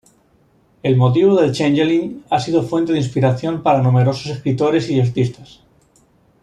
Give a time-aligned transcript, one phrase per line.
[0.81, 5.61] El motivo del "changeling" ha sido fuente de inspiración para numerosos escritores y artistas.